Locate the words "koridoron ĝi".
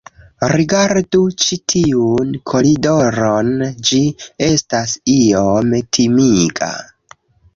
2.53-4.01